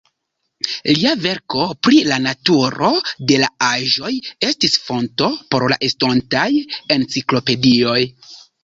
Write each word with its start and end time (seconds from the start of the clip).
Lia 0.91 1.11
verko 1.25 1.67
"Pri 1.87 1.99
la 2.13 2.17
naturo 2.23 2.89
de 3.33 3.39
la 3.43 3.51
aĵoj" 3.69 4.13
estis 4.51 4.81
fonto 4.89 5.33
por 5.53 5.71
la 5.75 5.83
estontaj 5.91 6.49
enciklopedioj. 6.99 7.99